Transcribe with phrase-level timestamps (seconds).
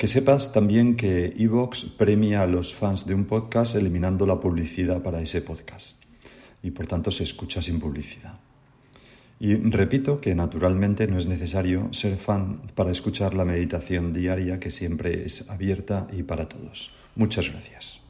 [0.00, 5.02] Que sepas también que Evox premia a los fans de un podcast eliminando la publicidad
[5.02, 6.02] para ese podcast
[6.62, 8.40] y por tanto se escucha sin publicidad.
[9.38, 14.70] Y repito que naturalmente no es necesario ser fan para escuchar la meditación diaria que
[14.70, 16.92] siempre es abierta y para todos.
[17.14, 18.09] Muchas gracias.